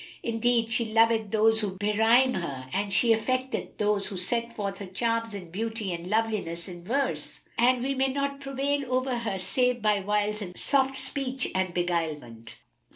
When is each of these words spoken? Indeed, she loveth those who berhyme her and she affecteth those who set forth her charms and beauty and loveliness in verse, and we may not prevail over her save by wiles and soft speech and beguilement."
Indeed, 0.23 0.71
she 0.73 0.85
loveth 0.91 1.29
those 1.29 1.59
who 1.61 1.77
berhyme 1.77 2.33
her 2.41 2.67
and 2.73 2.91
she 2.91 3.13
affecteth 3.13 3.77
those 3.77 4.07
who 4.07 4.17
set 4.17 4.51
forth 4.51 4.79
her 4.79 4.87
charms 4.87 5.35
and 5.35 5.51
beauty 5.51 5.93
and 5.93 6.09
loveliness 6.09 6.67
in 6.67 6.83
verse, 6.83 7.41
and 7.55 7.83
we 7.83 7.93
may 7.93 8.07
not 8.07 8.41
prevail 8.41 8.91
over 8.91 9.19
her 9.19 9.37
save 9.37 9.79
by 9.79 9.99
wiles 9.99 10.41
and 10.41 10.57
soft 10.57 10.97
speech 10.97 11.49
and 11.53 11.75
beguilement." 11.75 12.55